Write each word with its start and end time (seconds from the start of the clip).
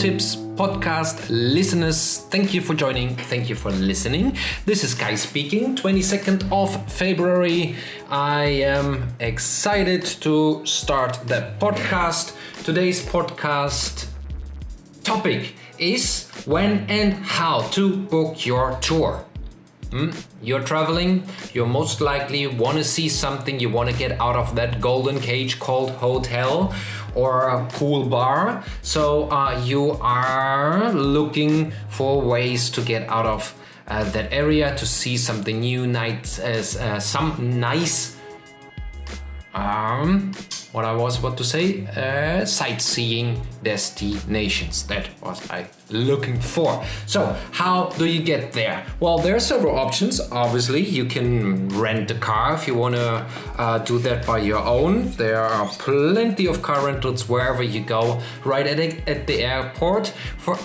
Tips 0.00 0.34
podcast 0.34 1.26
listeners. 1.28 2.24
Thank 2.30 2.54
you 2.54 2.62
for 2.62 2.72
joining. 2.72 3.16
Thank 3.16 3.50
you 3.50 3.54
for 3.54 3.70
listening. 3.70 4.34
This 4.64 4.82
is 4.82 4.94
Kay 4.94 5.16
speaking, 5.16 5.76
22nd 5.76 6.50
of 6.50 6.90
February. 6.90 7.76
I 8.08 8.44
am 8.44 9.08
excited 9.20 10.06
to 10.22 10.64
start 10.64 11.20
the 11.26 11.52
podcast. 11.60 12.34
Today's 12.64 13.04
podcast 13.04 14.08
topic 15.04 15.52
is 15.78 16.30
when 16.46 16.88
and 16.88 17.12
how 17.12 17.60
to 17.72 17.94
book 17.94 18.46
your 18.46 18.78
tour. 18.80 19.26
Hmm? 19.90 20.10
You're 20.40 20.62
traveling, 20.62 21.24
you 21.52 21.66
most 21.66 22.00
likely 22.00 22.46
want 22.46 22.78
to 22.78 22.84
see 22.84 23.08
something, 23.08 23.58
you 23.58 23.68
want 23.68 23.90
to 23.90 23.96
get 23.96 24.20
out 24.20 24.36
of 24.36 24.54
that 24.54 24.80
golden 24.80 25.18
cage 25.18 25.58
called 25.58 25.90
hotel 25.90 26.72
or 27.14 27.48
a 27.48 27.66
pool 27.66 28.06
bar. 28.06 28.64
So 28.82 29.30
uh, 29.30 29.60
you 29.64 29.92
are 30.00 30.92
looking 30.92 31.72
for 31.88 32.20
ways 32.20 32.70
to 32.70 32.82
get 32.82 33.08
out 33.08 33.26
of 33.26 33.54
uh, 33.88 34.04
that 34.12 34.32
area 34.32 34.74
to 34.76 34.86
see 34.86 35.16
something 35.16 35.60
new, 35.60 35.86
nice, 35.86 36.38
uh, 36.38 37.00
some 37.00 37.58
nice 37.58 38.19
um, 39.54 40.32
what 40.72 40.84
I 40.84 40.94
was 40.94 41.18
about 41.18 41.36
to 41.38 41.44
say, 41.44 41.86
uh, 41.86 42.44
sightseeing 42.44 43.40
destinations. 43.62 44.86
That 44.86 45.08
was 45.20 45.48
I 45.50 45.68
looking 45.90 46.38
for. 46.38 46.84
So, 47.06 47.36
how 47.50 47.86
do 47.98 48.04
you 48.04 48.22
get 48.22 48.52
there? 48.52 48.86
Well, 49.00 49.18
there 49.18 49.34
are 49.34 49.40
several 49.40 49.76
options. 49.76 50.20
Obviously, 50.20 50.80
you 50.80 51.04
can 51.04 51.68
rent 51.70 52.10
a 52.10 52.14
car 52.14 52.54
if 52.54 52.66
you 52.68 52.74
want 52.74 52.94
to 52.94 53.26
uh, 53.58 53.78
do 53.78 53.98
that 54.00 54.24
by 54.26 54.38
your 54.38 54.60
own. 54.60 55.10
There 55.12 55.42
are 55.42 55.66
plenty 55.66 56.46
of 56.46 56.62
car 56.62 56.86
rentals 56.86 57.28
wherever 57.28 57.62
you 57.62 57.80
go, 57.80 58.20
right 58.44 58.66
at 58.66 58.76
the, 58.76 59.10
at 59.10 59.26
the 59.26 59.42
airport. 59.42 60.08
For 60.38 60.56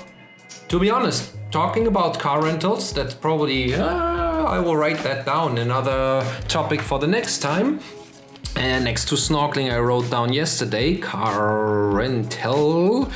to 0.67 0.80
be 0.80 0.89
honest, 0.89 1.36
talking 1.52 1.88
about 1.88 2.20
car 2.20 2.44
rentals, 2.44 2.94
that's 2.94 3.14
probably 3.14 3.73
uh, 3.73 3.86
I 3.86 4.59
will 4.59 4.77
write 4.77 4.99
that 4.99 5.25
down. 5.25 5.58
Another 5.58 6.23
topic 6.47 6.81
for 6.81 6.99
the 6.99 7.08
next 7.08 7.39
time. 7.39 7.80
And 8.58 8.86
next 8.86 9.09
to 9.09 9.16
snorkeling, 9.16 9.72
I 9.72 9.80
wrote 9.80 10.09
down 10.09 10.31
yesterday 10.31 10.95
car 10.95 11.89
rental. 11.89 13.11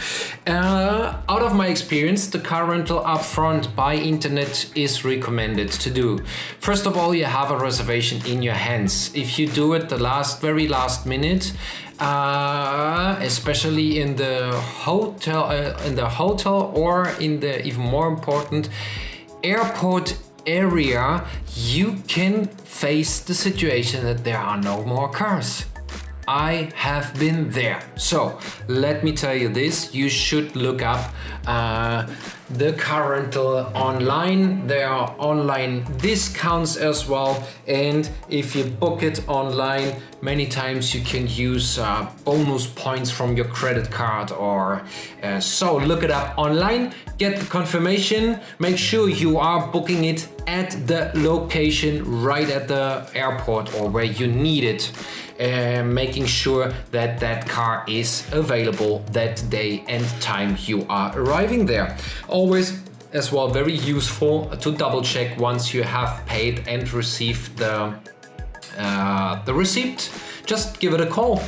Uh, 0.45 1.21
out 1.29 1.41
of 1.41 1.55
my 1.55 1.67
experience, 1.67 2.27
the 2.27 2.39
car 2.39 2.65
rental 2.65 2.99
upfront 3.01 3.73
by 3.73 3.95
internet 3.95 4.69
is 4.75 5.05
recommended 5.05 5.71
to 5.71 5.89
do. 5.89 6.19
First 6.59 6.85
of 6.85 6.97
all, 6.97 7.15
you 7.15 7.23
have 7.23 7.51
a 7.51 7.57
reservation 7.57 8.25
in 8.25 8.41
your 8.41 8.53
hands. 8.53 9.15
If 9.15 9.39
you 9.39 9.47
do 9.47 9.73
it 9.73 9.87
the 9.87 9.97
last, 9.97 10.41
very 10.41 10.67
last 10.67 11.05
minute, 11.05 11.53
uh, 11.99 13.15
especially 13.21 14.01
in 14.01 14.17
the 14.17 14.51
hotel, 14.83 15.45
uh, 15.45 15.81
in 15.85 15.95
the 15.95 16.09
hotel, 16.09 16.71
or 16.75 17.09
in 17.21 17.39
the 17.39 17.65
even 17.65 17.81
more 17.81 18.07
important 18.09 18.69
airport 19.41 20.17
area, 20.45 21.25
you 21.55 21.95
can 22.07 22.45
face 22.45 23.19
the 23.19 23.33
situation 23.33 24.03
that 24.05 24.23
there 24.23 24.37
are 24.37 24.57
no 24.57 24.83
more 24.83 25.09
cars. 25.09 25.65
I 26.27 26.71
have 26.75 27.17
been 27.17 27.49
there. 27.49 27.81
So 27.95 28.39
let 28.67 29.03
me 29.03 29.13
tell 29.13 29.33
you 29.33 29.49
this 29.49 29.95
you 29.95 30.09
should 30.09 30.55
look 30.55 30.83
up 30.83 31.11
uh, 31.47 32.07
the 32.49 32.73
car 32.73 33.11
rental 33.11 33.57
online. 33.75 34.67
There 34.67 34.89
are 34.89 35.15
online 35.17 35.83
discounts 35.97 36.75
as 36.77 37.07
well. 37.07 37.47
And 37.67 38.09
if 38.29 38.55
you 38.55 38.65
book 38.65 39.03
it 39.03 39.27
online, 39.27 39.95
many 40.21 40.47
times 40.47 40.93
you 40.93 41.01
can 41.01 41.27
use 41.27 41.77
uh, 41.77 42.09
bonus 42.23 42.67
points 42.67 43.11
from 43.11 43.35
your 43.37 43.45
credit 43.45 43.91
card 43.91 44.31
or 44.31 44.81
uh, 45.23 45.39
so. 45.39 45.77
Look 45.77 46.03
it 46.03 46.11
up 46.11 46.37
online, 46.37 46.93
get 47.17 47.39
the 47.39 47.45
confirmation, 47.45 48.39
make 48.57 48.77
sure 48.77 49.09
you 49.09 49.37
are 49.37 49.67
booking 49.67 50.05
it 50.05 50.27
at 50.47 50.71
the 50.87 51.11
location 51.15 52.23
right 52.23 52.49
at 52.49 52.67
the 52.67 53.07
airport 53.13 53.73
or 53.75 53.89
where 53.89 54.03
you 54.03 54.27
need 54.27 54.63
it 54.63 54.91
uh, 55.39 55.81
making 55.83 56.25
sure 56.25 56.73
that 56.91 57.19
that 57.19 57.47
car 57.47 57.85
is 57.87 58.27
available 58.33 58.99
that 59.13 59.41
day 59.49 59.83
and 59.87 60.05
time 60.19 60.57
you 60.65 60.85
are 60.89 61.17
arriving 61.17 61.65
there. 61.65 61.97
Always 62.39 62.67
as 63.11 63.33
well 63.33 63.49
very 63.49 63.73
useful 63.73 64.45
to 64.61 64.71
double 64.71 65.01
check 65.01 65.37
once 65.37 65.73
you 65.73 65.83
have 65.83 66.25
paid 66.25 66.55
and 66.69 66.89
received 66.93 67.57
the 67.57 67.93
uh, 68.77 69.43
the 69.43 69.53
receipt. 69.53 70.09
Just 70.45 70.79
give 70.79 70.93
it 70.93 71.01
a 71.01 71.05
call 71.05 71.41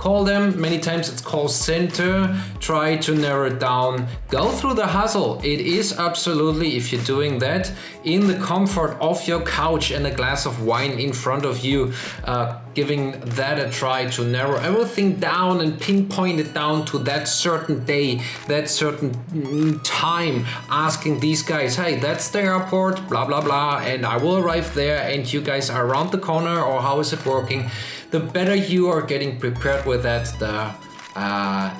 Call 0.00 0.24
them 0.24 0.58
many 0.58 0.78
times, 0.78 1.10
it's 1.10 1.20
call 1.20 1.46
center. 1.46 2.34
Try 2.58 2.96
to 2.96 3.14
narrow 3.14 3.48
it 3.48 3.60
down. 3.60 4.06
Go 4.28 4.48
through 4.48 4.72
the 4.72 4.86
hustle. 4.86 5.38
It 5.44 5.60
is 5.60 5.98
absolutely, 5.98 6.78
if 6.78 6.90
you're 6.90 7.04
doing 7.04 7.38
that, 7.40 7.70
in 8.02 8.26
the 8.26 8.38
comfort 8.38 8.96
of 8.98 9.28
your 9.28 9.42
couch 9.42 9.90
and 9.90 10.06
a 10.06 10.10
glass 10.10 10.46
of 10.46 10.64
wine 10.64 10.92
in 10.92 11.12
front 11.12 11.44
of 11.44 11.62
you, 11.62 11.92
uh, 12.24 12.58
giving 12.72 13.20
that 13.36 13.58
a 13.58 13.68
try 13.70 14.06
to 14.06 14.24
narrow 14.24 14.56
everything 14.60 15.16
down 15.16 15.60
and 15.60 15.78
pinpoint 15.78 16.40
it 16.40 16.54
down 16.54 16.86
to 16.86 16.98
that 17.00 17.28
certain 17.28 17.84
day, 17.84 18.22
that 18.48 18.70
certain 18.70 19.10
mm, 19.10 19.78
time, 19.84 20.46
asking 20.70 21.20
these 21.20 21.42
guys, 21.42 21.76
hey, 21.76 21.96
that's 21.96 22.30
the 22.30 22.40
airport, 22.40 23.06
blah, 23.10 23.26
blah, 23.26 23.42
blah, 23.42 23.80
and 23.80 24.06
I 24.06 24.16
will 24.16 24.38
arrive 24.38 24.72
there, 24.74 25.02
and 25.02 25.30
you 25.30 25.42
guys 25.42 25.68
are 25.68 25.84
around 25.84 26.10
the 26.10 26.18
corner, 26.18 26.58
or 26.58 26.80
how 26.80 27.00
is 27.00 27.12
it 27.12 27.26
working? 27.26 27.70
The 28.10 28.20
better 28.20 28.54
you 28.54 28.88
are 28.88 29.02
getting 29.02 29.38
prepared 29.38 29.86
with 29.86 30.02
that, 30.02 30.26
the 30.38 30.74
uh, 31.16 31.74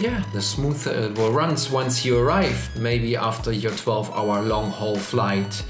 yeah, 0.00 0.22
the 0.32 0.40
smoother 0.40 0.92
it 0.92 1.18
will 1.18 1.32
runs 1.32 1.70
once 1.70 2.04
you 2.04 2.18
arrive, 2.18 2.70
maybe 2.76 3.16
after 3.16 3.52
your 3.52 3.72
12 3.72 4.10
hour 4.12 4.42
long 4.42 4.70
haul 4.70 4.96
flight. 4.96 5.64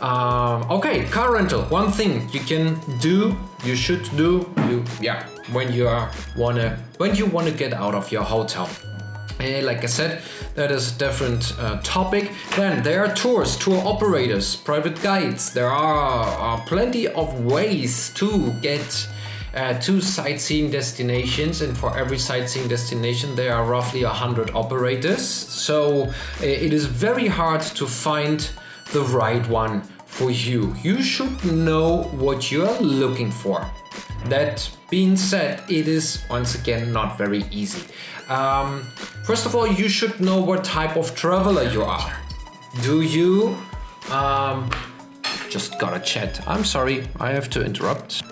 Um, 0.00 0.70
okay, 0.70 1.04
car 1.06 1.32
rental. 1.32 1.62
One 1.62 1.90
thing 1.90 2.28
you 2.32 2.40
can 2.40 2.78
do, 3.00 3.36
you 3.64 3.74
should 3.74 4.04
do, 4.16 4.48
you 4.68 4.84
yeah, 5.00 5.26
when 5.52 5.72
you 5.72 5.88
are 5.88 6.10
wanna 6.36 6.78
when 6.98 7.16
you 7.16 7.26
wanna 7.26 7.50
get 7.50 7.72
out 7.72 7.94
of 7.94 8.12
your 8.12 8.22
hotel. 8.22 8.68
Uh, 9.40 9.62
like 9.62 9.84
I 9.84 9.86
said, 9.86 10.22
that 10.54 10.72
is 10.72 10.94
a 10.94 10.98
different 10.98 11.54
uh, 11.58 11.80
topic. 11.82 12.32
Then 12.56 12.82
there 12.82 13.04
are 13.04 13.14
tours, 13.14 13.56
tour 13.56 13.80
operators, 13.84 14.56
private 14.56 15.00
guides. 15.00 15.52
There 15.52 15.70
are, 15.70 16.26
are 16.26 16.60
plenty 16.66 17.06
of 17.06 17.44
ways 17.44 18.10
to 18.14 18.52
get 18.60 19.08
uh, 19.54 19.78
two 19.78 20.00
sightseeing 20.00 20.70
destinations, 20.70 21.62
and 21.62 21.76
for 21.76 21.96
every 21.96 22.18
sightseeing 22.18 22.68
destination, 22.68 23.34
there 23.34 23.54
are 23.54 23.64
roughly 23.64 24.04
100 24.04 24.50
operators. 24.54 25.26
So 25.26 26.04
uh, 26.04 26.12
it 26.40 26.72
is 26.72 26.86
very 26.86 27.26
hard 27.26 27.62
to 27.62 27.86
find 27.86 28.48
the 28.92 29.02
right 29.02 29.46
one 29.48 29.82
for 30.06 30.30
you. 30.30 30.74
You 30.82 31.02
should 31.02 31.44
know 31.44 32.04
what 32.18 32.50
you 32.50 32.66
are 32.66 32.80
looking 32.80 33.30
for. 33.30 33.70
That 34.26 34.68
being 34.90 35.16
said, 35.16 35.62
it 35.68 35.86
is 35.88 36.22
once 36.28 36.54
again 36.54 36.92
not 36.92 37.16
very 37.16 37.44
easy. 37.50 37.82
Um, 38.28 38.82
first 39.24 39.46
of 39.46 39.54
all, 39.54 39.66
you 39.66 39.88
should 39.88 40.20
know 40.20 40.40
what 40.40 40.64
type 40.64 40.96
of 40.96 41.14
traveler 41.14 41.62
you 41.64 41.82
are. 41.82 42.12
Do 42.82 43.02
you 43.02 43.56
um, 44.10 44.70
just 45.48 45.78
got 45.78 45.96
a 45.96 46.00
chat? 46.00 46.46
I'm 46.46 46.64
sorry, 46.64 47.08
I 47.18 47.30
have 47.30 47.48
to 47.50 47.64
interrupt. 47.64 48.22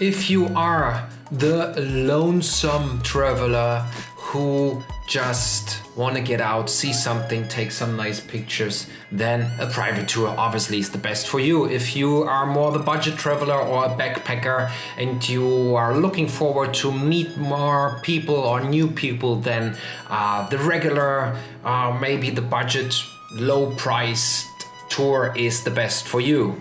If 0.00 0.28
you 0.28 0.48
are 0.56 1.08
the 1.30 1.72
lonesome 1.78 3.00
traveler 3.02 3.78
who 4.16 4.82
just 5.06 5.82
want 5.96 6.16
to 6.16 6.20
get 6.20 6.40
out, 6.40 6.68
see 6.68 6.92
something, 6.92 7.46
take 7.46 7.70
some 7.70 7.96
nice 7.96 8.18
pictures, 8.18 8.88
then 9.12 9.48
a 9.60 9.70
private 9.70 10.08
tour 10.08 10.34
obviously 10.36 10.80
is 10.80 10.90
the 10.90 10.98
best 10.98 11.28
for 11.28 11.38
you. 11.38 11.66
If 11.66 11.94
you 11.94 12.24
are 12.24 12.44
more 12.44 12.72
the 12.72 12.80
budget 12.80 13.16
traveler 13.16 13.54
or 13.54 13.84
a 13.84 13.88
backpacker 13.90 14.68
and 14.98 15.26
you 15.28 15.76
are 15.76 15.96
looking 15.96 16.26
forward 16.26 16.74
to 16.74 16.90
meet 16.90 17.36
more 17.36 18.00
people 18.02 18.34
or 18.34 18.64
new 18.64 18.88
people, 18.88 19.36
then 19.36 19.76
uh, 20.10 20.48
the 20.48 20.58
regular, 20.58 21.38
uh, 21.62 21.96
maybe 22.00 22.30
the 22.30 22.42
budget, 22.42 23.00
low 23.34 23.72
priced 23.76 24.48
tour 24.88 25.32
is 25.36 25.62
the 25.62 25.70
best 25.70 26.08
for 26.08 26.20
you. 26.20 26.60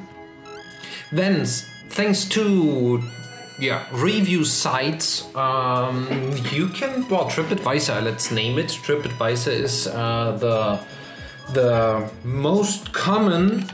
Then, 1.11 1.45
thanks 1.89 2.25
to 2.25 3.01
yeah 3.63 3.85
review 3.93 4.43
sites 4.43 5.33
um, 5.35 6.07
you 6.51 6.67
can 6.67 7.07
well 7.07 7.25
tripadvisor 7.25 8.03
let's 8.03 8.29
name 8.29 8.59
it. 8.59 8.67
Tripadvisor 8.67 9.53
is 9.67 9.87
uh, 9.87 10.37
the 10.37 10.79
the 11.53 12.09
most 12.25 12.91
common 12.91 13.65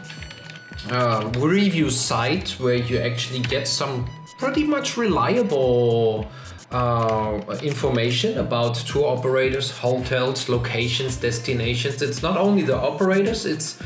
uh, 0.92 1.32
review 1.38 1.90
site 1.90 2.50
where 2.60 2.76
you 2.76 3.00
actually 3.00 3.40
get 3.40 3.68
some 3.68 4.08
pretty 4.38 4.64
much 4.64 4.96
reliable 4.96 6.28
uh, 6.72 7.42
information 7.64 8.38
about 8.38 8.76
tour 8.76 9.08
operators 9.18 9.72
hotels 9.72 10.48
locations 10.50 11.18
destinations. 11.18 12.02
It's 12.04 12.22
not 12.22 12.38
only 12.38 12.62
the 12.62 12.78
operators 12.78 13.46
it's 13.46 13.80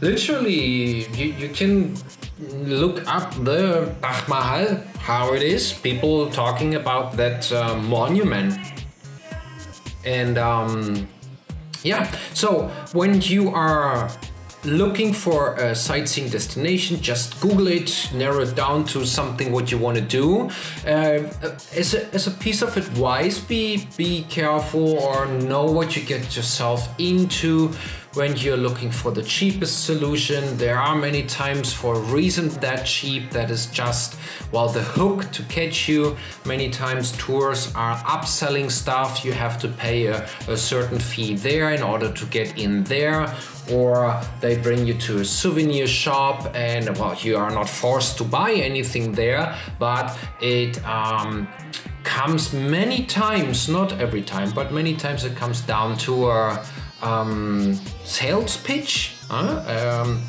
literally 0.00 1.06
you, 1.16 1.32
you 1.34 1.48
can 1.48 1.96
look 2.64 3.06
up 3.06 3.32
the 3.44 3.94
Taj 4.00 4.28
Mahal, 4.28 4.76
how 4.98 5.34
it 5.34 5.42
is, 5.42 5.72
people 5.72 6.30
talking 6.30 6.74
about 6.74 7.16
that 7.16 7.50
uh, 7.52 7.76
monument. 7.76 8.58
And 10.04 10.38
um, 10.38 11.08
yeah, 11.82 12.10
so 12.34 12.68
when 12.92 13.20
you 13.20 13.50
are 13.50 14.10
looking 14.64 15.12
for 15.12 15.54
a 15.54 15.74
sightseeing 15.74 16.28
destination, 16.28 17.00
just 17.00 17.40
Google 17.40 17.68
it, 17.68 18.10
narrow 18.12 18.40
it 18.40 18.54
down 18.54 18.84
to 18.86 19.04
something 19.04 19.52
what 19.52 19.70
you 19.70 19.78
want 19.78 19.96
to 19.96 20.02
do. 20.02 20.50
Uh, 20.86 21.30
as, 21.74 21.94
a, 21.94 22.12
as 22.14 22.26
a 22.26 22.30
piece 22.32 22.62
of 22.62 22.76
advice, 22.76 23.38
be 23.38 23.86
be 23.96 24.24
careful 24.28 24.98
or 24.98 25.26
know 25.26 25.64
what 25.64 25.96
you 25.96 26.02
get 26.02 26.36
yourself 26.36 26.88
into 26.98 27.70
when 28.18 28.36
you're 28.36 28.56
looking 28.56 28.90
for 28.90 29.12
the 29.12 29.22
cheapest 29.22 29.84
solution. 29.84 30.42
There 30.56 30.76
are 30.76 30.96
many 30.96 31.22
times 31.22 31.72
for 31.72 31.94
a 31.94 32.00
reason 32.00 32.48
that 32.64 32.84
cheap 32.84 33.30
that 33.30 33.48
is 33.48 33.66
just 33.66 34.16
well 34.50 34.68
the 34.68 34.82
hook 34.82 35.30
to 35.30 35.44
catch 35.44 35.88
you. 35.88 36.16
Many 36.44 36.68
times 36.68 37.12
tours 37.12 37.72
are 37.76 37.94
upselling 37.98 38.72
stuff. 38.72 39.24
You 39.24 39.32
have 39.34 39.56
to 39.60 39.68
pay 39.68 40.06
a, 40.06 40.28
a 40.48 40.56
certain 40.56 40.98
fee 40.98 41.36
there 41.36 41.70
in 41.70 41.80
order 41.80 42.10
to 42.10 42.26
get 42.26 42.58
in 42.58 42.82
there 42.84 43.32
or 43.70 44.20
they 44.40 44.56
bring 44.56 44.84
you 44.84 44.94
to 44.94 45.20
a 45.20 45.24
souvenir 45.24 45.86
shop 45.86 46.50
and 46.54 46.96
well 46.98 47.14
you 47.20 47.36
are 47.36 47.50
not 47.50 47.68
forced 47.68 48.16
to 48.18 48.24
buy 48.24 48.52
anything 48.52 49.12
there 49.12 49.54
but 49.78 50.18
it 50.40 50.82
um, 50.86 51.46
comes 52.02 52.52
many 52.54 53.04
times 53.04 53.68
not 53.68 53.92
every 54.00 54.22
time 54.22 54.50
but 54.52 54.72
many 54.72 54.94
times 54.96 55.24
it 55.24 55.36
comes 55.36 55.60
down 55.60 55.96
to 55.98 56.30
a 56.30 56.64
um, 57.02 57.74
sales 58.04 58.56
pitch 58.58 59.14
um, 59.30 60.22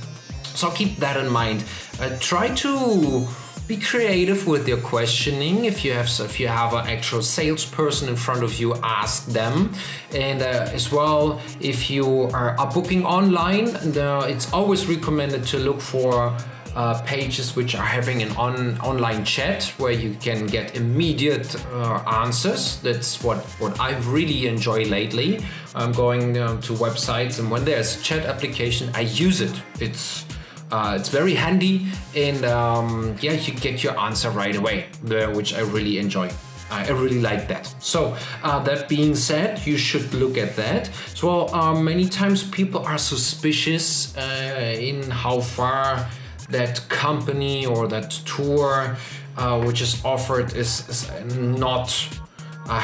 so 0.44 0.70
keep 0.72 0.98
that 0.98 1.18
in 1.18 1.30
mind 1.30 1.64
uh, 2.00 2.16
try 2.20 2.54
to 2.56 3.28
be 3.70 3.78
creative 3.78 4.48
with 4.48 4.68
your 4.68 4.80
questioning. 4.80 5.66
If 5.66 5.86
you 5.86 5.94
have 5.94 6.10
if 6.20 6.40
you 6.40 6.48
have 6.48 6.74
an 6.74 6.88
actual 6.88 7.22
salesperson 7.22 8.10
in 8.10 8.16
front 8.16 8.44
of 8.44 8.60
you, 8.60 8.74
ask 8.82 9.28
them. 9.28 9.72
And 10.12 10.42
uh, 10.42 10.78
as 10.78 10.92
well, 10.92 11.40
if 11.62 11.88
you 11.88 12.24
are, 12.34 12.60
are 12.60 12.72
booking 12.74 13.06
online, 13.06 13.66
the, 13.98 14.26
it's 14.28 14.52
always 14.52 14.88
recommended 14.88 15.46
to 15.54 15.58
look 15.58 15.80
for. 15.80 16.36
Uh, 16.76 17.02
pages 17.02 17.56
which 17.56 17.74
are 17.74 17.86
having 17.86 18.22
an 18.22 18.32
on, 18.38 18.80
online 18.82 19.26
chat 19.26 19.64
where 19.80 19.92
you 19.92 20.14
can 20.22 20.46
get 20.46 20.78
immediate 20.78 21.56
uh, 21.74 22.24
answers. 22.24 22.80
That's 22.82 23.24
what, 23.24 23.40
what 23.60 23.80
I've 23.80 24.08
really 24.08 24.46
enjoy 24.46 24.84
lately. 24.86 25.44
I'm 25.76 25.92
going 25.92 26.38
um, 26.38 26.62
to 26.62 26.74
websites 26.74 27.40
and 27.40 27.50
when 27.52 27.66
there's 27.66 28.00
a 28.00 28.04
chat 28.04 28.26
application, 28.26 28.90
I 28.94 29.02
use 29.02 29.42
it. 29.42 29.62
It's 29.80 30.26
uh, 30.72 30.96
it's 31.00 31.10
very 31.10 31.34
handy 31.34 31.88
and 32.16 32.46
um, 32.46 33.16
yeah, 33.22 33.34
you 33.34 33.54
get 33.54 33.84
your 33.84 34.00
answer 34.00 34.30
right 34.30 34.56
away, 34.56 34.88
which 35.34 35.56
I 35.56 35.62
really 35.62 35.98
enjoy. 35.98 36.30
I 36.72 36.88
really 36.90 37.20
like 37.20 37.48
that. 37.48 37.66
So 37.80 38.16
uh, 38.44 38.60
that 38.64 38.88
being 38.88 39.16
said, 39.16 39.66
you 39.66 39.76
should 39.78 40.14
look 40.14 40.38
at 40.38 40.56
that. 40.56 40.92
So 41.16 41.48
uh, 41.48 41.74
many 41.74 42.08
times 42.08 42.44
people 42.44 42.86
are 42.86 43.00
suspicious 43.00 44.16
uh, 44.16 44.76
in 44.80 45.10
how 45.10 45.42
far 45.42 46.08
that 46.50 46.88
company 46.90 47.66
or 47.66 47.88
that 47.88 48.12
tour 48.26 48.96
uh, 49.38 49.64
which 49.64 49.82
is 49.82 50.04
offered 50.04 50.54
is, 50.56 50.88
is 50.90 51.10
not 51.26 51.90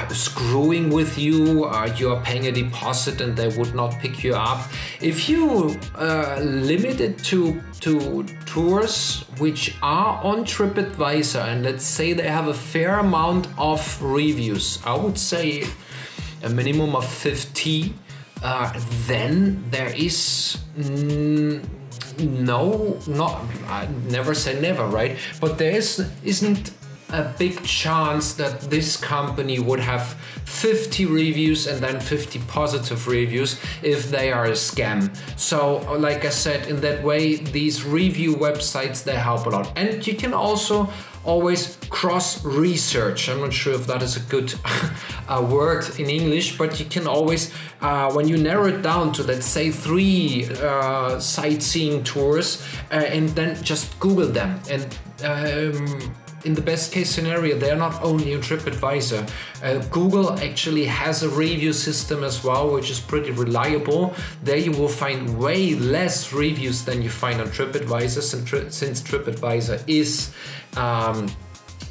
screwing 0.10 0.90
with 0.90 1.18
you, 1.18 1.66
uh, 1.66 1.94
you 1.98 2.12
are 2.12 2.22
paying 2.22 2.48
a 2.48 2.52
deposit 2.52 3.22
and 3.22 3.36
they 3.36 3.50
would 3.58 3.76
not 3.76 4.00
pick 4.00 4.24
you 4.24 4.34
up. 4.34 4.70
If 5.02 5.30
you 5.30 5.78
uh, 5.96 6.40
limit 6.42 7.02
it 7.02 7.20
to, 7.26 7.62
to 7.82 8.24
tours 8.46 9.26
which 9.38 9.76
are 9.82 10.24
on 10.24 10.46
TripAdvisor 10.46 11.46
and 11.46 11.64
let's 11.64 11.84
say 11.84 12.14
they 12.14 12.28
have 12.28 12.48
a 12.48 12.54
fair 12.54 13.00
amount 13.00 13.48
of 13.58 14.02
reviews, 14.02 14.80
I 14.86 14.96
would 14.96 15.18
say 15.18 15.66
a 16.44 16.50
minimum 16.50 16.96
of 16.96 17.06
50, 17.06 17.94
uh, 18.44 18.74
then 19.08 19.64
there 19.72 19.94
is. 19.96 20.58
Mm, 20.78 21.64
no, 22.20 22.98
not 23.08 23.42
I 23.68 23.88
never 24.08 24.34
say 24.34 24.60
never, 24.62 24.86
right? 24.88 25.18
But 25.42 25.58
there 25.58 25.72
is 25.72 26.10
isn't 26.24 26.72
a 27.16 27.34
big 27.38 27.64
chance 27.64 28.34
that 28.34 28.60
this 28.62 28.98
company 28.98 29.58
would 29.60 29.80
have 29.80 30.16
50 30.46 31.06
reviews 31.06 31.66
and 31.66 31.82
then 31.82 32.00
50 32.00 32.40
positive 32.48 33.08
reviews 33.08 33.60
if 33.82 34.10
they 34.10 34.32
are 34.32 34.46
a 34.46 34.52
scam. 34.52 35.16
So, 35.40 35.78
like 35.98 36.26
I 36.26 36.30
said, 36.30 36.68
in 36.68 36.82
that 36.82 37.04
way, 37.04 37.36
these 37.38 37.86
review 37.86 38.36
websites 38.36 39.04
they 39.04 39.16
help 39.16 39.46
a 39.46 39.50
lot. 39.50 39.72
And 39.78 40.06
you 40.06 40.16
can 40.16 40.34
also 40.34 40.90
always 41.24 41.78
cross 41.90 42.44
research. 42.46 43.30
I'm 43.30 43.40
not 43.40 43.54
sure 43.54 43.74
if 43.74 43.88
that 43.88 44.04
is 44.04 44.18
a 44.18 44.20
good 44.30 44.54
uh, 45.28 45.48
word 45.50 46.00
in 46.00 46.10
English, 46.10 46.58
but 46.58 46.80
you 46.80 46.86
can 46.86 47.08
always, 47.08 47.54
uh, 47.82 48.12
when 48.12 48.28
you 48.28 48.38
narrow 48.38 48.68
it 48.68 48.82
down 48.82 49.14
to 49.14 49.24
let's 49.24 49.46
say 49.46 49.72
three 49.72 50.48
uh, 50.62 51.20
sightseeing 51.20 52.04
tours, 52.04 52.62
uh, 52.92 52.96
and 52.96 53.30
then 53.30 53.62
just 53.64 54.00
Google 54.00 54.28
them 54.28 54.60
and 54.70 54.86
um, 55.24 56.16
in 56.46 56.54
the 56.54 56.62
best 56.62 56.92
case 56.92 57.10
scenario, 57.10 57.58
they're 57.58 57.76
not 57.76 58.02
only 58.04 58.34
on 58.36 58.42
TripAdvisor. 58.42 59.30
Uh, 59.64 59.80
Google 59.90 60.40
actually 60.40 60.86
has 60.86 61.24
a 61.24 61.30
review 61.30 61.74
system 61.74 62.24
as 62.24 62.44
well, 62.44 62.72
which 62.72 62.90
is 62.90 63.00
pretty 63.00 63.32
reliable. 63.32 64.14
There 64.44 64.58
you 64.58 64.72
will 64.72 64.88
find 64.88 65.38
way 65.38 65.76
less 65.76 66.32
reviews 66.32 66.86
than 66.86 67.02
you 67.02 67.10
find 67.10 67.42
on 67.42 67.48
TripAdvisor, 67.48 68.72
since 68.72 69.02
TripAdvisor 69.02 69.84
is. 69.88 70.34
Um, 70.78 71.28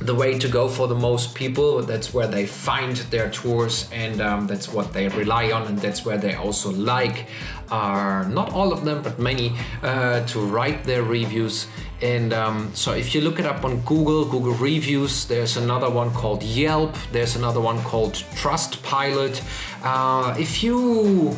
the 0.05 0.15
way 0.15 0.39
to 0.39 0.49
go 0.49 0.69
for 0.69 0.87
the 0.87 0.95
most 0.95 1.35
people. 1.35 1.83
That's 1.83 2.13
where 2.13 2.27
they 2.27 2.47
find 2.47 2.97
their 3.11 3.31
tours, 3.31 3.89
and 3.91 4.21
um, 4.21 4.47
that's 4.47 4.69
what 4.69 4.93
they 4.93 5.09
rely 5.09 5.51
on, 5.51 5.67
and 5.67 5.79
that's 5.79 6.05
where 6.05 6.19
they 6.19 6.35
also 6.35 6.71
like. 6.71 7.27
Are 7.71 8.25
not 8.27 8.53
all 8.53 8.73
of 8.73 8.85
them, 8.85 9.03
but 9.03 9.19
many 9.19 9.57
uh, 9.83 10.25
to 10.27 10.41
write 10.41 10.85
their 10.85 11.03
reviews. 11.03 11.67
And 12.03 12.35
um, 12.35 12.71
so, 12.75 12.93
if 12.93 13.15
you 13.15 13.23
look 13.23 13.41
it 13.41 13.47
up 13.47 13.65
on 13.65 13.81
Google, 13.81 14.27
Google 14.27 14.53
Reviews, 14.53 15.25
there's 15.25 15.57
another 15.57 15.89
one 15.89 16.11
called 16.11 16.43
Yelp. 16.43 16.95
There's 17.11 17.37
another 17.37 17.61
one 17.61 17.81
called 17.83 18.13
Trustpilot. 18.13 19.43
Uh, 19.83 20.35
if 20.39 20.63
you 20.63 21.35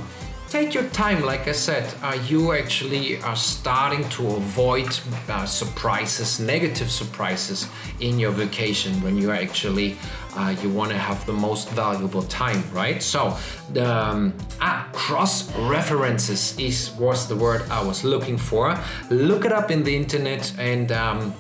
take 0.49 0.75
your 0.75 0.89
time 0.91 1.23
like 1.23 1.49
i 1.49 1.53
said. 1.53 1.93
Uh, 2.03 2.19
you 2.29 2.53
actually 2.53 3.21
are 3.23 3.37
starting 3.37 4.09
to 4.11 4.27
avoid 4.27 4.89
uh, 5.29 5.45
surprises 5.47 6.41
negative 6.41 6.91
surprises 6.91 7.69
in 8.01 8.19
your 8.19 8.31
vacation 8.31 8.93
when 9.03 9.17
you 9.17 9.31
are 9.31 9.35
actually 9.35 9.97
uh, 10.37 10.55
you 10.63 10.69
want 10.71 10.91
to 10.91 10.99
have 10.99 11.25
the 11.27 11.33
most 11.33 11.69
valuable 11.71 12.23
time 12.23 12.63
right? 12.73 13.03
So 13.03 13.37
the 13.73 13.91
um, 13.91 14.35
ah, 14.61 14.89
cross 14.93 15.51
references 15.57 16.59
is 16.59 16.93
was 16.99 17.27
the 17.27 17.37
word 17.37 17.63
i 17.71 17.83
was 17.83 18.05
looking 18.05 18.39
for. 18.39 18.79
Look 19.11 19.45
it 19.45 19.53
up 19.53 19.71
in 19.71 19.83
the 19.83 19.95
internet 19.97 20.53
and 20.59 20.93
um, 20.93 21.35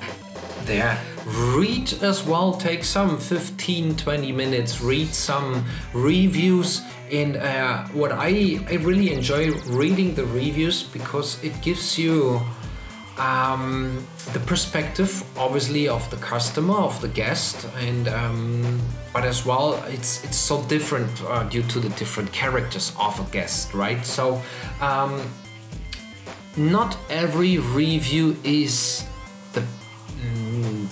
there 0.64 0.99
read 1.26 1.92
as 2.02 2.25
well 2.25 2.52
take 2.52 2.85
some 2.85 3.18
15 3.18 3.97
20 3.97 4.33
minutes 4.33 4.80
read 4.80 5.09
some 5.09 5.64
reviews 5.92 6.83
and 7.11 7.37
uh, 7.37 7.85
what 7.88 8.12
I, 8.12 8.61
I 8.68 8.75
really 8.75 9.12
enjoy 9.12 9.50
reading 9.66 10.14
the 10.14 10.25
reviews 10.26 10.83
because 10.85 11.42
it 11.42 11.61
gives 11.62 11.99
you 11.99 12.40
um, 13.18 14.06
the 14.33 14.40
perspective, 14.40 15.25
obviously, 15.38 15.88
of 15.88 16.09
the 16.11 16.16
customer, 16.16 16.75
of 16.75 17.00
the 17.00 17.09
guest, 17.09 17.66
and 17.78 18.09
um, 18.09 18.80
but 19.12 19.25
as 19.25 19.47
well, 19.47 19.83
it's 19.87 20.23
it's 20.25 20.37
so 20.37 20.62
different 20.64 21.11
uh, 21.23 21.45
due 21.45 21.62
to 21.62 21.80
the 21.80 21.88
different 21.90 22.30
characters 22.33 22.92
of 23.00 23.18
a 23.18 23.30
guest, 23.33 23.73
right? 23.73 24.04
So, 24.04 24.42
um, 24.80 25.23
not 26.56 26.99
every 27.09 27.59
review 27.59 28.37
is 28.45 29.04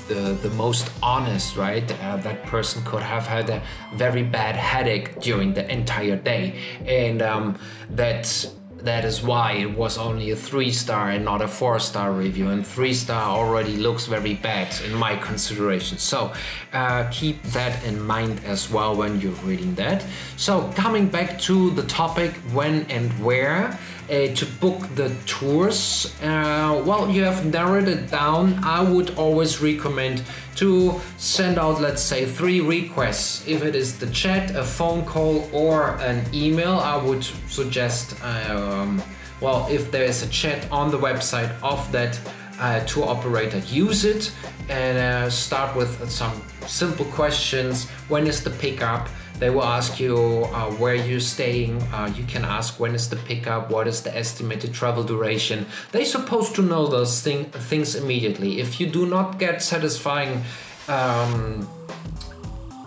the, 0.08 0.38
the 0.42 0.50
most 0.50 0.90
honest, 1.02 1.56
right? 1.56 1.90
Uh, 2.02 2.16
that 2.18 2.42
person 2.44 2.82
could 2.84 3.02
have 3.02 3.26
had 3.26 3.50
a 3.50 3.62
very 3.94 4.22
bad 4.22 4.56
headache 4.56 5.20
during 5.20 5.54
the 5.54 5.70
entire 5.70 6.16
day, 6.16 6.60
and 6.86 7.22
um, 7.22 7.58
that 7.90 8.46
that 8.84 9.04
is 9.04 9.22
why 9.22 9.52
it 9.52 9.76
was 9.76 9.96
only 9.96 10.30
a 10.30 10.36
three 10.36 10.70
star 10.70 11.10
and 11.10 11.24
not 11.24 11.40
a 11.40 11.48
four 11.48 11.78
star 11.78 12.12
review. 12.12 12.48
And 12.50 12.66
three 12.66 12.94
star 12.94 13.22
already 13.22 13.76
looks 13.76 14.06
very 14.06 14.34
bad 14.34 14.68
in 14.82 14.94
my 14.94 15.16
consideration. 15.16 15.98
So 15.98 16.32
uh, 16.72 17.08
keep 17.10 17.42
that 17.44 17.82
in 17.84 18.00
mind 18.02 18.40
as 18.44 18.70
well 18.70 18.94
when 18.94 19.20
you're 19.20 19.32
reading 19.44 19.74
that. 19.76 20.04
So 20.36 20.70
coming 20.76 21.08
back 21.08 21.40
to 21.40 21.70
the 21.70 21.82
topic 21.84 22.32
when 22.52 22.82
and 22.90 23.10
where. 23.24 23.78
Uh, 24.04 24.26
to 24.34 24.44
book 24.60 24.86
the 24.96 25.08
tours, 25.24 26.14
uh, 26.22 26.82
well, 26.84 27.08
you 27.08 27.24
have 27.24 27.46
narrowed 27.46 27.88
it 27.88 28.10
down. 28.10 28.62
I 28.62 28.82
would 28.82 29.16
always 29.16 29.62
recommend 29.62 30.22
to 30.56 31.00
send 31.16 31.58
out, 31.58 31.80
let's 31.80 32.02
say, 32.02 32.26
three 32.26 32.60
requests. 32.60 33.46
If 33.46 33.62
it 33.62 33.74
is 33.74 33.98
the 33.98 34.06
chat, 34.08 34.54
a 34.54 34.64
phone 34.64 35.04
call, 35.04 35.48
or 35.52 35.96
an 36.00 36.24
email, 36.32 36.78
I 36.78 36.96
would 36.96 37.24
suggest, 37.48 38.22
um, 38.24 39.02
well, 39.40 39.66
if 39.70 39.90
there 39.90 40.04
is 40.04 40.22
a 40.22 40.28
chat 40.28 40.70
on 40.70 40.90
the 40.90 40.98
website 40.98 41.50
of 41.62 41.90
that 41.92 42.18
uh, 42.58 42.80
tour 42.84 43.08
operator, 43.08 43.58
use 43.58 44.04
it 44.04 44.32
and 44.68 44.98
uh, 44.98 45.30
start 45.30 45.76
with 45.76 46.10
some 46.10 46.42
simple 46.66 47.04
questions. 47.06 47.88
When 48.08 48.26
is 48.26 48.42
the 48.42 48.50
pickup? 48.50 49.08
They 49.38 49.50
will 49.50 49.64
ask 49.64 49.98
you 49.98 50.16
uh, 50.52 50.70
where 50.72 50.94
you're 50.94 51.20
staying. 51.20 51.82
Uh, 51.92 52.12
you 52.16 52.24
can 52.24 52.44
ask 52.44 52.78
when 52.78 52.94
is 52.94 53.08
the 53.08 53.16
pickup, 53.16 53.70
what 53.70 53.88
is 53.88 54.02
the 54.02 54.16
estimated 54.16 54.72
travel 54.72 55.02
duration. 55.02 55.66
They're 55.92 56.04
supposed 56.04 56.54
to 56.56 56.62
know 56.62 56.86
those 56.86 57.20
thing, 57.20 57.46
things 57.46 57.94
immediately. 57.96 58.60
If 58.60 58.80
you 58.80 58.86
do 58.86 59.06
not 59.06 59.38
get 59.38 59.60
satisfying 59.62 60.44
um, 60.88 61.68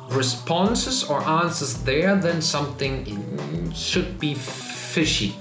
responses 0.09 1.03
or 1.03 1.21
answers 1.27 1.83
there, 1.83 2.15
then 2.15 2.41
something 2.41 3.73
should 3.73 4.19
be 4.19 4.33
fishy. 4.33 5.35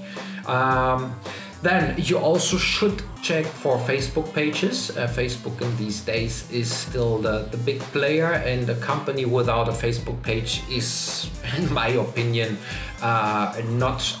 Um, 0.45 1.19
then 1.61 1.95
you 1.97 2.17
also 2.17 2.57
should 2.57 3.01
check 3.21 3.45
for 3.45 3.77
Facebook 3.77 4.33
pages. 4.33 4.95
Uh, 4.95 5.07
Facebook 5.07 5.59
in 5.61 5.75
these 5.77 6.01
days 6.01 6.49
is 6.51 6.71
still 6.71 7.17
the, 7.17 7.47
the 7.51 7.57
big 7.57 7.79
player, 7.91 8.33
and 8.33 8.69
a 8.69 8.75
company 8.75 9.25
without 9.25 9.67
a 9.67 9.71
Facebook 9.71 10.21
page 10.21 10.61
is, 10.69 11.29
in 11.57 11.73
my 11.73 11.89
opinion, 11.89 12.57
uh, 13.01 13.59
not 13.71 14.17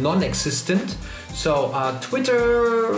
non-existent. 0.00 0.96
So 1.34 1.66
uh, 1.72 2.00
Twitter, 2.00 2.94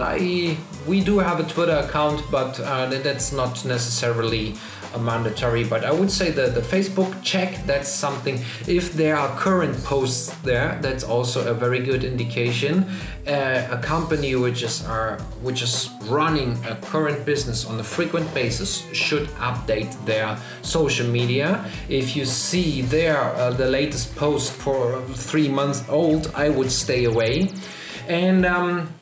I 0.00 0.56
we 0.86 1.00
do 1.00 1.18
have 1.18 1.40
a 1.40 1.44
Twitter 1.44 1.76
account, 1.76 2.22
but 2.30 2.60
uh, 2.60 2.86
that's 2.86 3.32
not 3.32 3.64
necessarily 3.64 4.54
mandatory. 4.98 5.64
But 5.64 5.84
I 5.84 5.92
would 5.92 6.10
say 6.10 6.30
that 6.30 6.54
the 6.54 6.60
Facebook 6.60 7.22
check 7.22 7.64
that's 7.66 7.88
something. 7.88 8.40
If 8.66 8.92
there 8.94 9.16
are 9.16 9.28
current 9.36 9.82
posts 9.84 10.34
there, 10.42 10.78
that's 10.82 11.04
also 11.04 11.50
a 11.50 11.54
very 11.54 11.80
good 11.80 12.04
indication. 12.04 12.86
Uh, 13.26 13.68
a 13.70 13.78
company 13.78 14.34
which 14.34 14.62
is 14.62 14.84
are 14.84 15.18
which 15.42 15.62
is 15.62 15.90
running 16.08 16.58
a 16.64 16.74
current 16.76 17.24
business 17.24 17.64
on 17.64 17.78
a 17.78 17.84
frequent 17.84 18.32
basis 18.34 18.84
should 18.92 19.28
update 19.38 19.92
their 20.04 20.36
social 20.62 21.06
media. 21.06 21.64
If 21.88 22.16
you 22.16 22.24
see 22.24 22.82
there 22.82 23.22
uh, 23.36 23.50
the 23.50 23.68
latest 23.68 24.16
post 24.16 24.52
for 24.52 25.00
three 25.14 25.48
months 25.48 25.84
old, 25.88 26.32
I 26.34 26.48
would 26.48 26.70
stay 26.70 27.04
away. 27.04 27.50
And 28.08 28.44
um, 28.44 28.92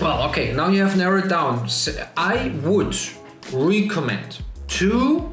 well, 0.00 0.28
okay, 0.30 0.52
now 0.52 0.68
you 0.68 0.82
have 0.82 0.96
narrowed 0.96 1.28
down. 1.28 1.68
I 2.16 2.52
would 2.64 2.96
recommend 3.52 4.40
to 4.78 5.32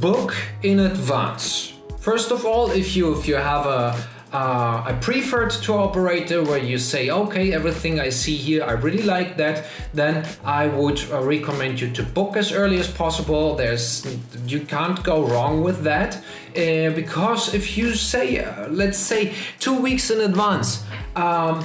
book 0.00 0.34
in 0.62 0.80
advance. 0.80 1.72
First 1.98 2.30
of 2.30 2.44
all, 2.44 2.70
if 2.70 2.96
you 2.96 3.12
if 3.18 3.28
you 3.28 3.36
have 3.36 3.66
a 3.66 3.96
uh, 4.32 4.84
a 4.88 4.94
preferred 5.00 5.50
tour 5.50 5.78
operator 5.78 6.42
where 6.42 6.58
you 6.58 6.78
say, 6.78 7.10
okay, 7.10 7.52
everything 7.52 8.00
I 8.00 8.08
see 8.08 8.34
here, 8.34 8.64
I 8.64 8.72
really 8.72 9.02
like 9.02 9.36
that, 9.36 9.66
then 9.92 10.26
I 10.42 10.68
would 10.68 11.00
uh, 11.12 11.22
recommend 11.22 11.80
you 11.80 11.90
to 11.92 12.02
book 12.02 12.36
as 12.36 12.50
early 12.50 12.78
as 12.78 12.88
possible. 12.88 13.54
There's 13.56 14.06
you 14.46 14.60
can't 14.60 15.02
go 15.04 15.26
wrong 15.26 15.62
with 15.62 15.82
that 15.84 16.16
uh, 16.56 16.94
because 16.94 17.54
if 17.54 17.76
you 17.76 17.94
say, 17.94 18.38
uh, 18.38 18.68
let's 18.68 18.98
say, 18.98 19.34
two 19.58 19.78
weeks 19.78 20.10
in 20.10 20.20
advance. 20.20 20.84
Um, 21.14 21.62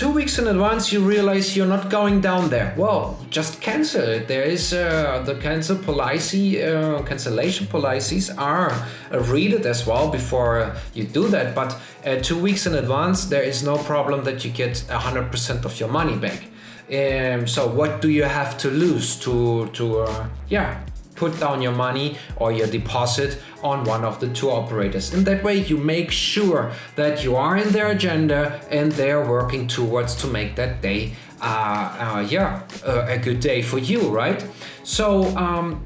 two 0.00 0.10
weeks 0.10 0.38
in 0.38 0.48
advance 0.48 0.94
you 0.94 1.00
realize 1.00 1.54
you're 1.54 1.66
not 1.66 1.90
going 1.90 2.22
down 2.22 2.48
there. 2.48 2.72
Well 2.74 3.18
just 3.28 3.60
cancel 3.60 4.00
it 4.00 4.28
there 4.28 4.44
is 4.44 4.72
uh, 4.72 5.22
the 5.26 5.34
cancel 5.34 5.76
policy 5.76 6.62
uh, 6.62 7.02
cancellation 7.02 7.66
policies 7.66 8.30
are 8.30 8.70
uh, 9.12 9.20
read 9.34 9.52
it 9.52 9.66
as 9.66 9.86
well 9.86 10.08
before 10.10 10.74
you 10.94 11.04
do 11.04 11.28
that 11.28 11.54
but 11.54 11.76
uh, 12.06 12.16
two 12.16 12.38
weeks 12.38 12.66
in 12.66 12.74
advance 12.76 13.26
there 13.26 13.42
is 13.42 13.62
no 13.62 13.76
problem 13.76 14.24
that 14.24 14.42
you 14.42 14.50
get 14.50 14.72
100% 14.88 15.64
of 15.66 15.78
your 15.78 15.90
money 15.90 16.16
back. 16.16 16.40
Um, 16.88 17.46
so 17.46 17.68
what 17.68 18.00
do 18.00 18.08
you 18.08 18.24
have 18.24 18.56
to 18.58 18.70
lose 18.70 19.16
to 19.24 19.66
to 19.74 19.98
uh, 19.98 20.26
yeah 20.48 20.80
put 21.22 21.38
down 21.38 21.60
your 21.60 21.76
money 21.86 22.16
or 22.36 22.48
your 22.50 22.66
deposit 22.66 23.32
on 23.62 23.84
one 23.84 24.04
of 24.10 24.14
the 24.22 24.28
tour 24.38 24.52
operators. 24.62 25.12
In 25.12 25.22
that 25.24 25.44
way, 25.44 25.56
you 25.70 25.76
make 25.76 26.10
sure 26.10 26.72
that 26.96 27.22
you 27.24 27.36
are 27.36 27.56
in 27.58 27.68
their 27.76 27.88
agenda 27.98 28.42
and 28.70 28.90
they're 28.92 29.24
working 29.36 29.68
towards 29.68 30.14
to 30.22 30.26
make 30.26 30.56
that 30.56 30.80
day, 30.80 31.12
uh, 31.42 31.46
uh, 31.46 32.26
yeah, 32.34 32.62
uh, 32.86 33.16
a 33.16 33.18
good 33.18 33.40
day 33.40 33.60
for 33.60 33.78
you, 33.78 34.00
right? 34.22 34.40
So, 34.82 35.06
um, 35.36 35.84